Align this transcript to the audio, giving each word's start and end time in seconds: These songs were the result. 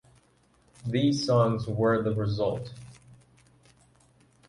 These 0.87 1.27
songs 1.27 1.67
were 1.67 2.01
the 2.01 2.15
result. 2.15 2.71